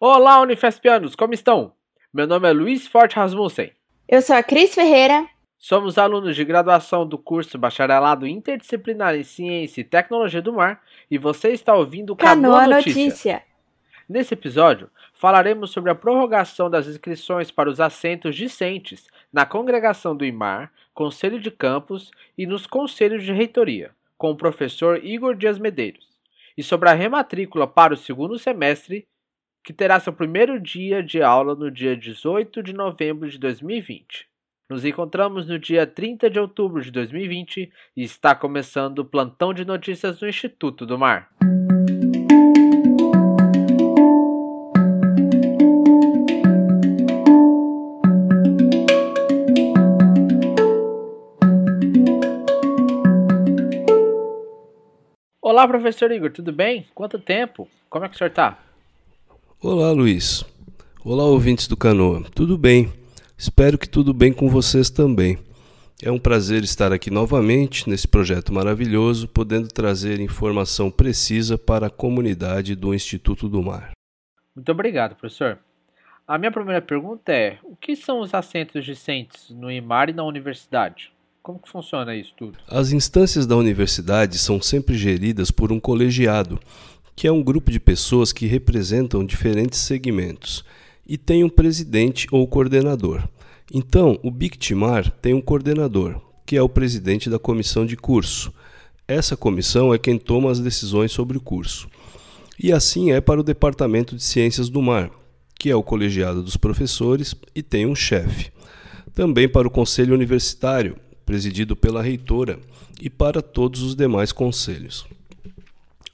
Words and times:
Olá, 0.00 0.40
Unifespianos, 0.40 1.16
como 1.16 1.34
estão? 1.34 1.72
Meu 2.14 2.24
nome 2.24 2.48
é 2.48 2.52
Luiz 2.52 2.86
Forte 2.86 3.16
Rasmussen. 3.16 3.72
Eu 4.08 4.22
sou 4.22 4.36
a 4.36 4.44
Cris 4.44 4.72
Ferreira. 4.72 5.28
Somos 5.58 5.98
alunos 5.98 6.36
de 6.36 6.44
graduação 6.44 7.04
do 7.04 7.18
curso 7.18 7.58
Bacharelado 7.58 8.24
Interdisciplinar 8.24 9.16
em 9.16 9.24
Ciência 9.24 9.80
e 9.80 9.84
Tecnologia 9.84 10.40
do 10.40 10.52
Mar 10.52 10.80
e 11.10 11.18
você 11.18 11.48
está 11.48 11.74
ouvindo 11.74 12.12
o 12.12 12.16
Canoa, 12.16 12.60
Canoa 12.60 12.76
Notícia. 12.76 13.02
Notícia. 13.02 13.42
Nesse 14.08 14.34
episódio, 14.34 14.88
falaremos 15.14 15.72
sobre 15.72 15.90
a 15.90 15.96
prorrogação 15.96 16.70
das 16.70 16.86
inscrições 16.86 17.50
para 17.50 17.68
os 17.68 17.80
assentos 17.80 18.36
discentes 18.36 19.08
na 19.32 19.44
Congregação 19.44 20.16
do 20.16 20.24
IMAR, 20.24 20.72
Conselho 20.94 21.40
de 21.40 21.50
Campos 21.50 22.12
e 22.38 22.46
nos 22.46 22.68
Conselhos 22.68 23.24
de 23.24 23.32
Reitoria, 23.32 23.90
com 24.16 24.30
o 24.30 24.36
professor 24.36 25.04
Igor 25.04 25.34
Dias 25.34 25.58
Medeiros, 25.58 26.06
e 26.56 26.62
sobre 26.62 26.88
a 26.88 26.94
rematrícula 26.94 27.66
para 27.66 27.94
o 27.94 27.96
segundo 27.96 28.38
semestre, 28.38 29.08
que 29.68 29.72
terá 29.74 30.00
seu 30.00 30.14
primeiro 30.14 30.58
dia 30.58 31.02
de 31.02 31.20
aula 31.20 31.54
no 31.54 31.70
dia 31.70 31.94
18 31.94 32.62
de 32.62 32.72
novembro 32.72 33.28
de 33.28 33.38
2020. 33.38 34.26
Nos 34.66 34.82
encontramos 34.82 35.46
no 35.46 35.58
dia 35.58 35.86
30 35.86 36.30
de 36.30 36.40
outubro 36.40 36.80
de 36.80 36.90
2020 36.90 37.70
e 37.94 38.02
está 38.02 38.34
começando 38.34 39.00
o 39.00 39.04
plantão 39.04 39.52
de 39.52 39.66
notícias 39.66 40.20
do 40.20 40.26
Instituto 40.26 40.86
do 40.86 40.98
Mar. 40.98 41.28
Olá, 55.42 55.68
professor 55.68 56.10
Igor, 56.10 56.32
tudo 56.32 56.54
bem? 56.54 56.86
Quanto 56.94 57.18
tempo? 57.18 57.68
Como 57.90 58.06
é 58.06 58.08
que 58.08 58.14
o 58.14 58.18
senhor 58.18 58.30
está? 58.30 58.67
Olá, 59.60 59.90
Luiz. 59.90 60.44
Olá, 61.04 61.24
ouvintes 61.24 61.66
do 61.66 61.76
Canoa. 61.76 62.22
Tudo 62.32 62.56
bem? 62.56 62.92
Espero 63.36 63.76
que 63.76 63.88
tudo 63.88 64.14
bem 64.14 64.32
com 64.32 64.48
vocês 64.48 64.88
também. 64.88 65.36
É 66.00 66.12
um 66.12 66.18
prazer 66.18 66.62
estar 66.62 66.92
aqui 66.92 67.10
novamente 67.10 67.90
nesse 67.90 68.06
projeto 68.06 68.52
maravilhoso, 68.52 69.26
podendo 69.26 69.66
trazer 69.66 70.20
informação 70.20 70.92
precisa 70.92 71.58
para 71.58 71.88
a 71.88 71.90
comunidade 71.90 72.76
do 72.76 72.94
Instituto 72.94 73.48
do 73.48 73.60
Mar. 73.60 73.90
Muito 74.54 74.70
obrigado, 74.70 75.16
professor. 75.16 75.58
A 76.24 76.38
minha 76.38 76.52
primeira 76.52 76.80
pergunta 76.80 77.32
é: 77.32 77.58
o 77.64 77.74
que 77.74 77.96
são 77.96 78.20
os 78.20 78.32
assentos 78.34 78.84
discentes 78.84 79.50
no 79.50 79.72
IMAR 79.72 80.08
e 80.08 80.12
na 80.12 80.22
universidade? 80.22 81.10
Como 81.42 81.58
que 81.58 81.68
funciona 81.68 82.14
isso 82.14 82.34
tudo? 82.36 82.58
As 82.68 82.92
instâncias 82.92 83.46
da 83.46 83.56
universidade 83.56 84.38
são 84.38 84.60
sempre 84.60 84.96
geridas 84.96 85.50
por 85.50 85.72
um 85.72 85.80
colegiado, 85.80 86.60
que 87.18 87.26
é 87.26 87.32
um 87.32 87.42
grupo 87.42 87.68
de 87.72 87.80
pessoas 87.80 88.32
que 88.32 88.46
representam 88.46 89.26
diferentes 89.26 89.80
segmentos 89.80 90.64
e 91.04 91.18
tem 91.18 91.42
um 91.42 91.48
presidente 91.48 92.28
ou 92.30 92.46
coordenador. 92.46 93.28
Então, 93.74 94.20
o 94.22 94.30
Bictimar 94.30 95.10
tem 95.20 95.34
um 95.34 95.40
coordenador, 95.40 96.20
que 96.46 96.56
é 96.56 96.62
o 96.62 96.68
presidente 96.68 97.28
da 97.28 97.36
comissão 97.36 97.84
de 97.84 97.96
curso. 97.96 98.52
Essa 99.08 99.36
comissão 99.36 99.92
é 99.92 99.98
quem 99.98 100.16
toma 100.16 100.48
as 100.48 100.60
decisões 100.60 101.10
sobre 101.10 101.36
o 101.36 101.40
curso. 101.40 101.88
E 102.56 102.70
assim 102.70 103.10
é 103.10 103.20
para 103.20 103.40
o 103.40 103.44
Departamento 103.44 104.14
de 104.14 104.22
Ciências 104.22 104.68
do 104.68 104.80
Mar, 104.80 105.10
que 105.58 105.68
é 105.68 105.74
o 105.74 105.82
colegiado 105.82 106.40
dos 106.40 106.56
professores 106.56 107.34
e 107.52 107.64
tem 107.64 107.84
um 107.84 107.96
chefe. 107.96 108.52
Também 109.12 109.48
para 109.48 109.66
o 109.66 109.72
Conselho 109.72 110.14
Universitário, 110.14 110.96
presidido 111.26 111.74
pela 111.74 112.00
reitora, 112.00 112.60
e 113.02 113.10
para 113.10 113.42
todos 113.42 113.82
os 113.82 113.96
demais 113.96 114.30
conselhos. 114.30 115.04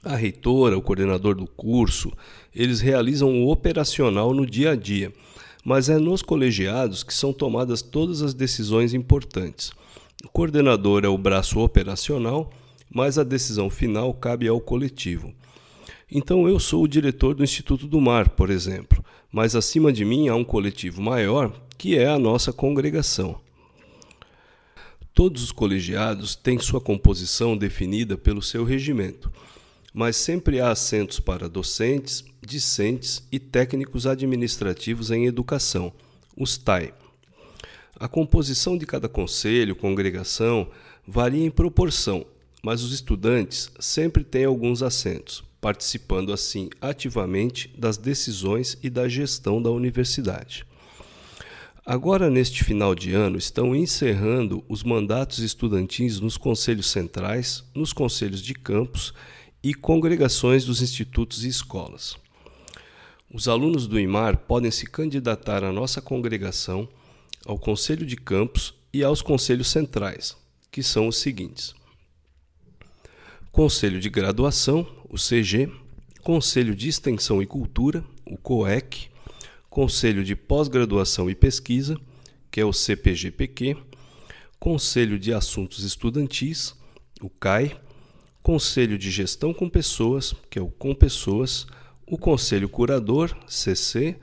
A 0.05 0.15
reitora, 0.15 0.77
o 0.77 0.83
coordenador 0.83 1.33
do 1.33 1.47
curso, 1.47 2.11
eles 2.53 2.79
realizam 2.79 3.41
o 3.41 3.51
operacional 3.51 4.35
no 4.35 4.45
dia 4.45 4.73
a 4.73 4.75
dia, 4.75 5.11
mas 5.63 5.89
é 5.89 5.97
nos 5.97 6.21
colegiados 6.21 7.01
que 7.01 7.11
são 7.11 7.33
tomadas 7.33 7.81
todas 7.81 8.21
as 8.21 8.31
decisões 8.31 8.93
importantes. 8.93 9.71
O 10.23 10.29
coordenador 10.29 11.03
é 11.03 11.07
o 11.07 11.17
braço 11.17 11.59
operacional, 11.59 12.51
mas 12.87 13.17
a 13.17 13.23
decisão 13.23 13.67
final 13.67 14.13
cabe 14.13 14.47
ao 14.47 14.61
coletivo. 14.61 15.33
Então 16.11 16.47
eu 16.47 16.59
sou 16.59 16.83
o 16.83 16.87
diretor 16.87 17.33
do 17.33 17.43
Instituto 17.43 17.87
do 17.87 17.99
Mar, 17.99 18.29
por 18.29 18.51
exemplo, 18.51 19.03
mas 19.31 19.55
acima 19.55 19.91
de 19.91 20.05
mim 20.05 20.27
há 20.27 20.35
um 20.35 20.43
coletivo 20.43 21.01
maior, 21.01 21.51
que 21.79 21.97
é 21.97 22.07
a 22.07 22.19
nossa 22.19 22.53
congregação. 22.53 23.41
Todos 25.15 25.41
os 25.41 25.51
colegiados 25.51 26.35
têm 26.35 26.59
sua 26.59 26.79
composição 26.79 27.57
definida 27.57 28.15
pelo 28.15 28.43
seu 28.43 28.63
regimento, 28.63 29.31
mas 29.95 30.17
sempre 30.17 30.59
há 30.59 30.71
assentos 30.71 31.21
para 31.21 31.47
docentes, 31.47 32.25
discentes 32.45 33.23
e 33.31 33.39
técnicos 33.39 34.05
administrativos 34.05 35.09
em 35.09 35.25
educação, 35.25 35.93
os 36.35 36.57
TAI. 36.57 36.93
A 37.97 38.05
composição 38.05 38.77
de 38.77 38.85
cada 38.85 39.07
conselho, 39.07 39.73
congregação, 39.73 40.67
varia 41.07 41.45
em 41.45 41.49
proporção, 41.49 42.25
mas 42.61 42.83
os 42.83 42.91
estudantes 42.91 43.71
sempre 43.79 44.25
têm 44.25 44.43
alguns 44.43 44.83
assentos, 44.83 45.45
participando 45.61 46.33
assim 46.33 46.69
ativamente 46.81 47.73
das 47.77 47.95
decisões 47.95 48.77
e 48.83 48.89
da 48.89 49.07
gestão 49.07 49.61
da 49.61 49.71
universidade. 49.71 50.65
Agora, 51.85 52.29
neste 52.29 52.65
final 52.65 52.93
de 52.95 53.13
ano, 53.13 53.37
estão 53.37 53.73
encerrando 53.73 54.61
os 54.67 54.83
mandatos 54.83 55.39
estudantis 55.39 56.19
nos 56.19 56.35
conselhos 56.35 56.91
centrais, 56.91 57.63
nos 57.73 57.93
conselhos 57.93 58.41
de 58.41 58.53
campus 58.53 59.13
e 59.65 59.73
congregações 59.73 60.63
dos 60.63 60.79
institutos 60.79 61.43
e 61.43 61.47
escolas. 61.47 62.15
Os 63.33 63.47
alunos 63.47 63.87
do 63.87 63.99
IMAR 63.99 64.37
podem 64.37 64.69
se 64.69 64.85
candidatar 64.85 65.63
à 65.63 65.71
nossa 65.71 65.99
congregação, 65.99 66.87
ao 67.43 67.57
conselho 67.57 68.05
de 68.05 68.15
campus 68.15 68.75
e 68.93 69.03
aos 69.03 69.23
conselhos 69.23 69.69
centrais, 69.69 70.37
que 70.69 70.83
são 70.83 71.07
os 71.07 71.17
seguintes: 71.17 71.73
Conselho 73.51 73.99
de 73.99 74.07
Graduação, 74.07 74.85
o 75.09 75.17
CG, 75.17 75.67
Conselho 76.21 76.75
de 76.75 76.87
Extensão 76.87 77.41
e 77.41 77.47
Cultura, 77.47 78.05
o 78.23 78.37
COEC, 78.37 79.09
Conselho 79.67 80.23
de 80.23 80.35
Pós-Graduação 80.35 81.27
e 81.27 81.33
Pesquisa, 81.33 81.99
que 82.51 82.61
é 82.61 82.65
o 82.65 82.71
CPGPQ, 82.71 83.75
Conselho 84.59 85.17
de 85.17 85.33
Assuntos 85.33 85.83
Estudantis, 85.83 86.75
o 87.19 87.31
CAI, 87.31 87.75
Conselho 88.45 88.95
de 88.95 89.09
Gestão 89.09 89.51
com 89.51 89.67
Pessoas, 89.67 90.35
que 90.51 90.59
é 90.59 90.61
o 90.61 90.67
Com 90.67 90.93
Pessoas, 90.93 91.65
o 92.05 92.15
Conselho 92.15 92.69
Curador, 92.69 93.35
CC, 93.47 94.17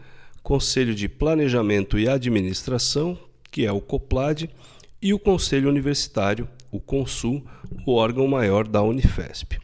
Conselho 0.45 0.95
de 0.95 1.09
Planejamento 1.09 1.99
e 1.99 2.09
Administração, 2.09 3.19
que 3.51 3.67
é 3.67 3.73
o 3.73 3.81
COPLAD, 3.81 4.49
e 5.03 5.13
o 5.13 5.19
Conselho 5.19 5.69
Universitário, 5.69 6.49
o 6.71 6.79
CONSUL, 6.79 7.45
o 7.85 7.95
órgão 7.95 8.29
maior 8.29 8.69
da 8.69 8.81
Unifesp. 8.81 9.59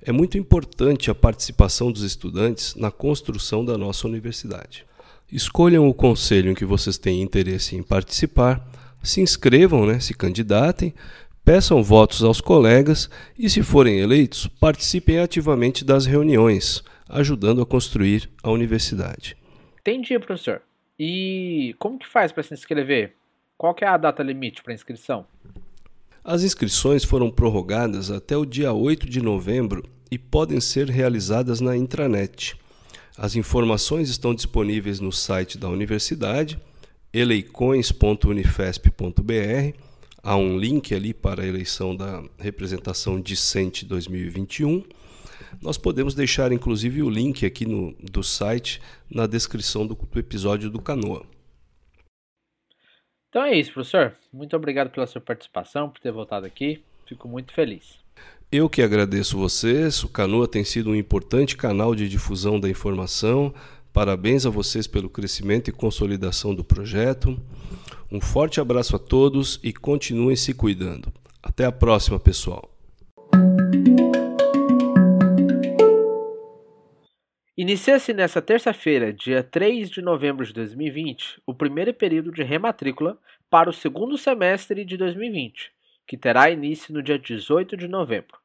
É 0.00 0.10
muito 0.10 0.38
importante 0.38 1.10
a 1.10 1.14
participação 1.14 1.92
dos 1.92 2.02
estudantes 2.02 2.74
na 2.76 2.90
construção 2.90 3.62
da 3.62 3.76
nossa 3.76 4.08
universidade. 4.08 4.86
Escolham 5.30 5.86
o 5.86 5.92
conselho 5.92 6.52
em 6.52 6.54
que 6.54 6.64
vocês 6.64 6.96
têm 6.96 7.20
interesse 7.20 7.76
em 7.76 7.82
participar, 7.82 8.66
se 9.02 9.20
inscrevam, 9.20 9.84
né, 9.84 10.00
se 10.00 10.14
candidatem, 10.14 10.94
peçam 11.50 11.82
votos 11.82 12.22
aos 12.22 12.40
colegas 12.40 13.10
e, 13.36 13.50
se 13.50 13.60
forem 13.60 13.98
eleitos, 13.98 14.46
participem 14.46 15.18
ativamente 15.18 15.84
das 15.84 16.06
reuniões, 16.06 16.84
ajudando 17.08 17.60
a 17.60 17.66
construir 17.66 18.30
a 18.40 18.52
universidade. 18.52 19.36
Entendi, 19.80 20.16
professor. 20.20 20.62
E 20.96 21.74
como 21.76 21.98
que 21.98 22.06
faz 22.06 22.30
para 22.30 22.44
se 22.44 22.54
inscrever? 22.54 23.14
Qual 23.58 23.74
que 23.74 23.84
é 23.84 23.88
a 23.88 23.96
data 23.96 24.22
limite 24.22 24.62
para 24.62 24.72
inscrição? 24.72 25.26
As 26.22 26.44
inscrições 26.44 27.02
foram 27.02 27.32
prorrogadas 27.32 28.12
até 28.12 28.36
o 28.36 28.46
dia 28.46 28.72
8 28.72 29.10
de 29.10 29.20
novembro 29.20 29.82
e 30.08 30.16
podem 30.16 30.60
ser 30.60 30.88
realizadas 30.88 31.60
na 31.60 31.76
intranet. 31.76 32.56
As 33.18 33.34
informações 33.34 34.08
estão 34.08 34.36
disponíveis 34.36 35.00
no 35.00 35.10
site 35.10 35.58
da 35.58 35.68
universidade, 35.68 36.60
eleicões.unifesp.br. 37.12 39.89
Há 40.22 40.36
um 40.36 40.58
link 40.58 40.94
ali 40.94 41.14
para 41.14 41.42
a 41.42 41.46
eleição 41.46 41.96
da 41.96 42.22
representação 42.38 43.20
discente 43.20 43.86
2021. 43.86 44.84
Nós 45.62 45.78
podemos 45.78 46.14
deixar 46.14 46.52
inclusive 46.52 47.02
o 47.02 47.08
link 47.08 47.46
aqui 47.46 47.66
no, 47.66 47.94
do 47.94 48.22
site 48.22 48.80
na 49.10 49.26
descrição 49.26 49.86
do, 49.86 49.94
do 49.94 50.18
episódio 50.18 50.70
do 50.70 50.80
Canoa. 50.80 51.24
Então 53.30 53.44
é 53.44 53.56
isso, 53.56 53.72
professor. 53.72 54.16
Muito 54.32 54.54
obrigado 54.56 54.90
pela 54.90 55.06
sua 55.06 55.20
participação, 55.20 55.88
por 55.88 56.00
ter 56.00 56.12
voltado 56.12 56.44
aqui. 56.44 56.82
Fico 57.06 57.28
muito 57.28 57.52
feliz. 57.54 57.98
Eu 58.52 58.68
que 58.68 58.82
agradeço 58.82 59.38
vocês. 59.38 60.02
O 60.02 60.08
Canoa 60.08 60.48
tem 60.48 60.64
sido 60.64 60.90
um 60.90 60.94
importante 60.94 61.56
canal 61.56 61.94
de 61.94 62.08
difusão 62.08 62.58
da 62.58 62.68
informação. 62.68 63.54
Parabéns 63.92 64.46
a 64.46 64.50
vocês 64.50 64.86
pelo 64.86 65.10
crescimento 65.10 65.68
e 65.68 65.72
consolidação 65.72 66.54
do 66.54 66.62
projeto. 66.62 67.36
Um 68.10 68.20
forte 68.20 68.60
abraço 68.60 68.94
a 68.94 68.98
todos 68.98 69.58
e 69.62 69.72
continuem 69.72 70.36
se 70.36 70.54
cuidando. 70.54 71.12
Até 71.42 71.64
a 71.64 71.72
próxima, 71.72 72.18
pessoal. 72.18 72.70
Inicia-se 77.56 78.14
nesta 78.14 78.40
terça-feira, 78.40 79.12
dia 79.12 79.42
3 79.42 79.90
de 79.90 80.00
novembro 80.00 80.46
de 80.46 80.52
2020, 80.54 81.42
o 81.44 81.52
primeiro 81.52 81.92
período 81.92 82.32
de 82.32 82.42
rematrícula 82.42 83.18
para 83.50 83.68
o 83.68 83.72
segundo 83.72 84.16
semestre 84.16 84.84
de 84.84 84.96
2020, 84.96 85.70
que 86.06 86.16
terá 86.16 86.48
início 86.48 86.94
no 86.94 87.02
dia 87.02 87.18
18 87.18 87.76
de 87.76 87.86
novembro. 87.86 88.38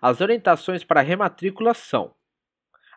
As 0.00 0.20
orientações 0.20 0.84
para 0.84 1.00
rematrícula 1.00 1.74
são: 1.74 2.14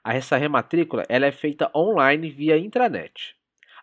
essa 0.06 0.38
rematrícula 0.38 1.04
ela 1.10 1.25
é 1.25 1.31
feita 1.31 1.72
online 1.75 2.30
via 2.30 2.57
intranet. 2.57 3.36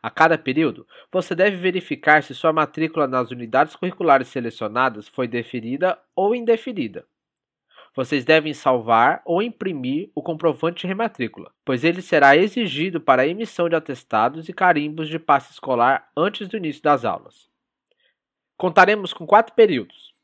A 0.03 0.11
cada 0.11 0.39
período, 0.39 0.87
você 1.11 1.35
deve 1.35 1.57
verificar 1.57 2.23
se 2.23 2.35
sua 2.35 2.53
matrícula 2.53 3.07
nas 3.07 3.31
unidades 3.31 3.75
curriculares 3.75 4.29
selecionadas 4.29 5.09
foi 5.09 5.27
deferida 5.27 5.99
ou 6.15 6.35
indeferida. 6.35 7.05
Vocês 7.95 8.25
devem 8.25 8.53
salvar 8.53 9.23
ou 9.25 9.43
imprimir 9.43 10.11
o 10.15 10.23
comprovante 10.23 10.83
de 10.83 10.87
rematrícula, 10.87 11.51
pois 11.65 11.83
ele 11.83 12.03
será 12.03 12.37
exigido 12.37 13.01
para 13.01 13.23
a 13.23 13.27
emissão 13.27 13.69
de 13.69 13.75
atestados 13.75 14.49
e 14.49 14.53
carimbos 14.53 15.09
de 15.09 15.19
passe 15.19 15.51
escolar 15.51 16.09
antes 16.15 16.47
do 16.47 16.59
início 16.59 16.83
das 16.83 17.07
aulas. 17.07 17.49
Contaremos 18.57 19.15
com 19.15 19.27
quatro 19.27 19.55
períodos. 19.55 20.15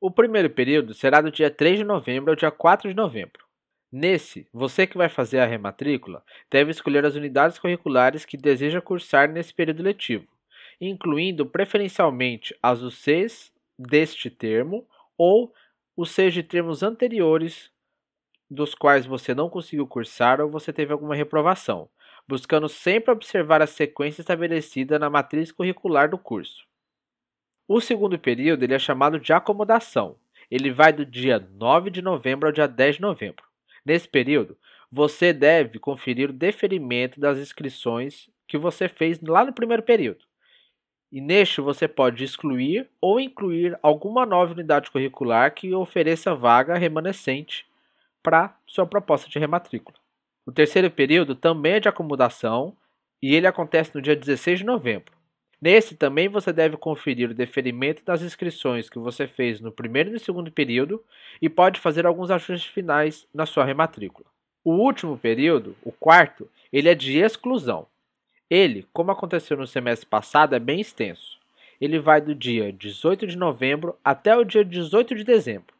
O 0.00 0.10
primeiro 0.10 0.50
período 0.50 0.92
será 0.94 1.20
do 1.20 1.30
dia 1.30 1.48
3 1.48 1.78
de 1.78 1.84
novembro 1.84 2.32
ao 2.32 2.36
dia 2.36 2.50
4 2.50 2.88
de 2.88 2.94
novembro. 2.94 3.44
Nesse, 3.92 4.48
você 4.50 4.86
que 4.86 4.96
vai 4.96 5.10
fazer 5.10 5.40
a 5.40 5.44
rematrícula 5.44 6.24
deve 6.50 6.70
escolher 6.70 7.04
as 7.04 7.14
unidades 7.14 7.58
curriculares 7.58 8.24
que 8.24 8.38
deseja 8.38 8.80
cursar 8.80 9.30
nesse 9.30 9.52
período 9.52 9.82
letivo, 9.82 10.26
incluindo 10.80 11.44
preferencialmente 11.44 12.56
as 12.62 12.80
UCs 12.80 13.52
deste 13.78 14.30
termo 14.30 14.88
ou 15.18 15.52
os 15.94 16.16
de 16.16 16.42
termos 16.42 16.82
anteriores 16.82 17.70
dos 18.50 18.74
quais 18.74 19.04
você 19.04 19.34
não 19.34 19.50
conseguiu 19.50 19.86
cursar 19.86 20.40
ou 20.40 20.50
você 20.50 20.72
teve 20.72 20.90
alguma 20.90 21.14
reprovação, 21.14 21.86
buscando 22.26 22.70
sempre 22.70 23.10
observar 23.10 23.60
a 23.60 23.66
sequência 23.66 24.22
estabelecida 24.22 24.98
na 24.98 25.10
matriz 25.10 25.52
curricular 25.52 26.08
do 26.08 26.16
curso. 26.16 26.66
O 27.68 27.78
segundo 27.78 28.18
período 28.18 28.62
ele 28.62 28.74
é 28.74 28.78
chamado 28.78 29.20
de 29.20 29.34
acomodação. 29.34 30.16
Ele 30.50 30.70
vai 30.70 30.94
do 30.94 31.04
dia 31.04 31.38
9 31.38 31.90
de 31.90 32.00
novembro 32.00 32.48
ao 32.48 32.52
dia 32.52 32.66
10 32.66 32.96
de 32.96 33.02
novembro. 33.02 33.51
Nesse 33.84 34.08
período, 34.08 34.56
você 34.90 35.32
deve 35.32 35.78
conferir 35.78 36.30
o 36.30 36.34
deferimento 36.34 37.18
das 37.18 37.38
inscrições 37.38 38.28
que 38.46 38.58
você 38.58 38.88
fez 38.88 39.20
lá 39.20 39.44
no 39.44 39.52
primeiro 39.52 39.82
período. 39.82 40.24
E 41.10 41.20
neste 41.20 41.60
você 41.60 41.86
pode 41.86 42.24
excluir 42.24 42.88
ou 43.00 43.20
incluir 43.20 43.78
alguma 43.82 44.24
nova 44.24 44.52
unidade 44.52 44.90
curricular 44.90 45.54
que 45.54 45.74
ofereça 45.74 46.34
vaga 46.34 46.74
remanescente 46.76 47.66
para 48.22 48.56
sua 48.66 48.86
proposta 48.86 49.28
de 49.28 49.38
rematrícula. 49.38 49.98
O 50.46 50.52
terceiro 50.52 50.90
período 50.90 51.34
também 51.34 51.74
é 51.74 51.80
de 51.80 51.88
acomodação 51.88 52.76
e 53.22 53.34
ele 53.34 53.46
acontece 53.46 53.94
no 53.94 54.02
dia 54.02 54.16
16 54.16 54.60
de 54.60 54.64
novembro. 54.64 55.21
Nesse 55.62 55.94
também 55.94 56.28
você 56.28 56.52
deve 56.52 56.76
conferir 56.76 57.30
o 57.30 57.34
deferimento 57.34 58.04
das 58.04 58.20
inscrições 58.20 58.90
que 58.90 58.98
você 58.98 59.28
fez 59.28 59.60
no 59.60 59.70
primeiro 59.70 60.12
e 60.12 60.18
segundo 60.18 60.50
período 60.50 61.00
e 61.40 61.48
pode 61.48 61.78
fazer 61.78 62.04
alguns 62.04 62.32
ajustes 62.32 62.68
finais 62.68 63.28
na 63.32 63.46
sua 63.46 63.64
rematrícula. 63.64 64.26
O 64.64 64.72
último 64.72 65.16
período, 65.16 65.76
o 65.84 65.92
quarto, 65.92 66.50
ele 66.72 66.88
é 66.88 66.96
de 66.96 67.16
exclusão. 67.16 67.86
Ele, 68.50 68.88
como 68.92 69.12
aconteceu 69.12 69.56
no 69.56 69.64
semestre 69.64 70.04
passado, 70.04 70.56
é 70.56 70.58
bem 70.58 70.80
extenso. 70.80 71.38
Ele 71.80 72.00
vai 72.00 72.20
do 72.20 72.34
dia 72.34 72.72
18 72.72 73.24
de 73.28 73.38
novembro 73.38 73.96
até 74.04 74.36
o 74.36 74.42
dia 74.42 74.64
18 74.64 75.14
de 75.14 75.22
dezembro. 75.22 75.72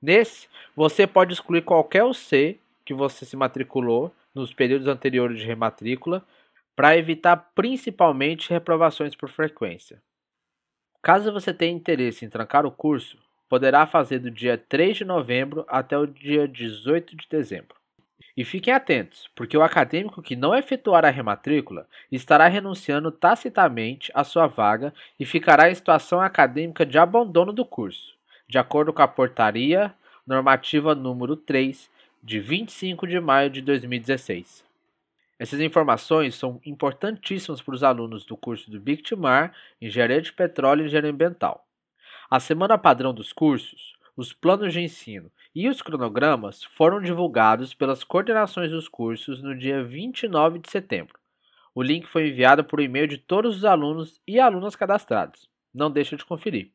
Nesse, 0.00 0.48
você 0.74 1.06
pode 1.06 1.34
excluir 1.34 1.60
qualquer 1.60 2.02
UC 2.02 2.58
que 2.82 2.94
você 2.94 3.26
se 3.26 3.36
matriculou 3.36 4.10
nos 4.34 4.54
períodos 4.54 4.86
anteriores 4.88 5.38
de 5.38 5.44
rematrícula, 5.44 6.24
para 6.78 6.96
evitar 6.96 7.36
principalmente 7.56 8.50
reprovações 8.50 9.12
por 9.16 9.28
frequência. 9.28 10.00
Caso 11.02 11.32
você 11.32 11.52
tenha 11.52 11.74
interesse 11.74 12.24
em 12.24 12.28
trancar 12.28 12.64
o 12.64 12.70
curso, 12.70 13.18
poderá 13.48 13.84
fazer 13.84 14.20
do 14.20 14.30
dia 14.30 14.56
3 14.56 14.98
de 14.98 15.04
novembro 15.04 15.64
até 15.66 15.98
o 15.98 16.06
dia 16.06 16.46
18 16.46 17.16
de 17.16 17.26
dezembro. 17.28 17.74
E 18.36 18.44
fiquem 18.44 18.72
atentos, 18.72 19.28
porque 19.34 19.58
o 19.58 19.62
acadêmico 19.64 20.22
que 20.22 20.36
não 20.36 20.54
efetuar 20.54 21.04
a 21.04 21.10
rematrícula 21.10 21.84
estará 22.12 22.46
renunciando 22.46 23.10
tacitamente 23.10 24.12
à 24.14 24.22
sua 24.22 24.46
vaga 24.46 24.94
e 25.18 25.26
ficará 25.26 25.68
em 25.68 25.74
situação 25.74 26.20
acadêmica 26.20 26.86
de 26.86 26.96
abandono 26.96 27.52
do 27.52 27.64
curso, 27.64 28.16
de 28.48 28.56
acordo 28.56 28.92
com 28.92 29.02
a 29.02 29.08
portaria 29.08 29.92
normativa 30.24 30.94
número 30.94 31.34
3 31.34 31.90
de 32.22 32.38
25 32.38 33.04
de 33.04 33.18
maio 33.18 33.50
de 33.50 33.62
2016. 33.62 34.67
Essas 35.38 35.60
informações 35.60 36.34
são 36.34 36.60
importantíssimas 36.66 37.62
para 37.62 37.74
os 37.74 37.84
alunos 37.84 38.24
do 38.24 38.36
curso 38.36 38.68
do 38.70 38.80
Bictimar, 38.80 39.54
Engenharia 39.80 40.20
de 40.20 40.32
Petróleo 40.32 40.82
e 40.82 40.86
Engenharia 40.86 41.12
Ambiental. 41.12 41.64
A 42.28 42.40
semana 42.40 42.76
padrão 42.76 43.14
dos 43.14 43.32
cursos, 43.32 43.96
os 44.16 44.32
planos 44.32 44.72
de 44.72 44.80
ensino 44.80 45.30
e 45.54 45.68
os 45.68 45.80
cronogramas 45.80 46.64
foram 46.64 47.00
divulgados 47.00 47.72
pelas 47.72 48.02
coordenações 48.02 48.72
dos 48.72 48.88
cursos 48.88 49.40
no 49.40 49.56
dia 49.56 49.84
29 49.84 50.58
de 50.58 50.70
setembro. 50.70 51.16
O 51.72 51.82
link 51.82 52.06
foi 52.06 52.28
enviado 52.28 52.64
por 52.64 52.80
e-mail 52.80 53.06
de 53.06 53.18
todos 53.18 53.58
os 53.58 53.64
alunos 53.64 54.20
e 54.26 54.40
alunas 54.40 54.74
cadastrados. 54.74 55.48
Não 55.72 55.88
deixe 55.88 56.16
de 56.16 56.24
conferir. 56.24 56.72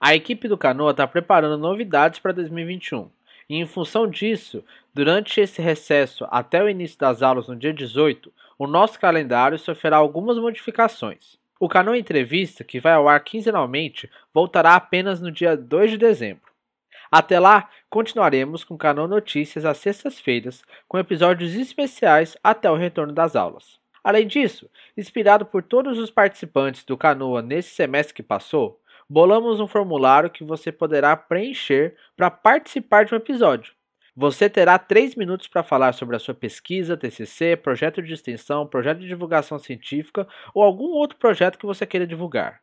A 0.00 0.14
equipe 0.14 0.46
do 0.46 0.56
Canoa 0.56 0.92
está 0.92 1.08
preparando 1.08 1.58
novidades 1.58 2.20
para 2.20 2.32
2021. 2.32 3.10
E 3.48 3.56
em 3.56 3.66
função 3.66 4.06
disso, 4.06 4.62
durante 4.92 5.40
esse 5.40 5.62
recesso 5.62 6.26
até 6.30 6.62
o 6.62 6.68
início 6.68 6.98
das 6.98 7.22
aulas 7.22 7.48
no 7.48 7.56
dia 7.56 7.72
18, 7.72 8.32
o 8.58 8.66
nosso 8.66 9.00
calendário 9.00 9.58
sofrerá 9.58 9.96
algumas 9.96 10.36
modificações. 10.36 11.38
O 11.58 11.68
canal 11.68 11.96
Entrevista, 11.96 12.62
que 12.62 12.78
vai 12.78 12.92
ao 12.92 13.08
ar 13.08 13.24
quinzenalmente, 13.24 14.10
voltará 14.34 14.74
apenas 14.74 15.20
no 15.20 15.32
dia 15.32 15.56
2 15.56 15.92
de 15.92 15.98
dezembro. 15.98 16.48
Até 17.10 17.40
lá, 17.40 17.70
continuaremos 17.88 18.64
com 18.64 18.74
o 18.74 18.78
canal 18.78 19.08
Notícias 19.08 19.64
às 19.64 19.78
sextas-feiras, 19.78 20.62
com 20.86 20.98
episódios 20.98 21.54
especiais 21.54 22.36
até 22.44 22.70
o 22.70 22.76
retorno 22.76 23.14
das 23.14 23.34
aulas. 23.34 23.78
Além 24.04 24.26
disso, 24.26 24.70
inspirado 24.96 25.46
por 25.46 25.62
todos 25.62 25.98
os 25.98 26.10
participantes 26.10 26.84
do 26.84 26.96
Canoa 26.96 27.42
nesse 27.42 27.70
semestre 27.74 28.14
que 28.14 28.22
passou, 28.22 28.80
bolamos 29.08 29.60
um 29.60 29.66
formulário 29.66 30.30
que 30.30 30.44
você 30.44 30.70
poderá 30.70 31.16
preencher 31.16 31.96
para 32.16 32.30
participar 32.30 33.04
de 33.04 33.14
um 33.14 33.16
episódio. 33.16 33.72
Você 34.14 34.50
terá 34.50 34.78
três 34.78 35.14
minutos 35.14 35.46
para 35.46 35.62
falar 35.62 35.92
sobre 35.92 36.16
a 36.16 36.18
sua 36.18 36.34
pesquisa, 36.34 36.96
TCC, 36.96 37.56
projeto 37.56 38.02
de 38.02 38.12
extensão, 38.12 38.66
projeto 38.66 38.98
de 38.98 39.06
divulgação 39.06 39.58
científica 39.58 40.26
ou 40.52 40.62
algum 40.62 40.90
outro 40.90 41.16
projeto 41.16 41.58
que 41.58 41.66
você 41.66 41.86
queira 41.86 42.06
divulgar. 42.06 42.60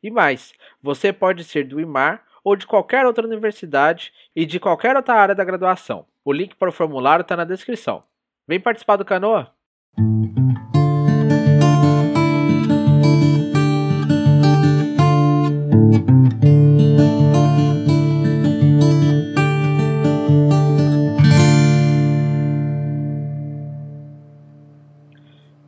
E 0.00 0.10
mais, 0.10 0.52
você 0.80 1.12
pode 1.12 1.42
ser 1.44 1.66
do 1.66 1.80
IMAR 1.80 2.24
ou 2.44 2.56
de 2.56 2.66
qualquer 2.66 3.04
outra 3.04 3.26
universidade 3.26 4.12
e 4.34 4.46
de 4.46 4.60
qualquer 4.60 4.96
outra 4.96 5.14
área 5.14 5.34
da 5.34 5.44
graduação. 5.44 6.06
O 6.24 6.32
link 6.32 6.54
para 6.54 6.68
o 6.68 6.72
formulário 6.72 7.22
está 7.22 7.36
na 7.36 7.44
descrição. 7.44 8.04
Vem 8.46 8.60
participar 8.60 8.96
do 8.96 9.04
Canoa? 9.04 9.52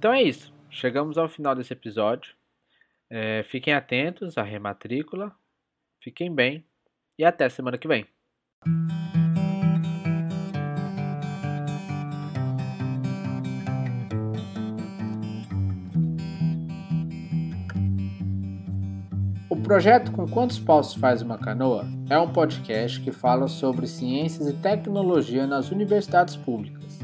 Então 0.05 0.13
é 0.13 0.23
isso. 0.23 0.53
Chegamos 0.69 1.17
ao 1.17 1.27
final 1.31 1.55
desse 1.55 1.73
episódio. 1.73 2.35
É, 3.09 3.43
fiquem 3.45 3.73
atentos 3.73 4.37
à 4.37 4.43
rematrícula. 4.43 5.35
Fiquem 5.99 6.31
bem. 6.31 6.63
E 7.19 7.25
até 7.25 7.49
semana 7.49 7.79
que 7.79 7.89
vem. 7.89 8.07
O 19.49 19.57
projeto 19.63 20.13
Com 20.13 20.29
Quantos 20.29 20.59
Paus 20.59 20.93
Faz 20.93 21.23
Uma 21.23 21.39
Canoa 21.39 21.87
é 22.11 22.19
um 22.19 22.31
podcast 22.31 23.01
que 23.01 23.11
fala 23.11 23.49
sobre 23.49 23.87
ciências 23.87 24.49
e 24.49 24.53
tecnologia 24.53 25.47
nas 25.47 25.71
universidades 25.71 26.37
públicas. 26.37 27.04